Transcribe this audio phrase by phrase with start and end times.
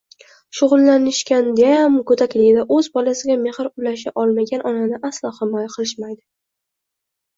[0.59, 6.23] Shug`ullanishganidayam go`dakligida o`z bolasiga mehr ulasha olmagan onani aslo himoya qilishmaydi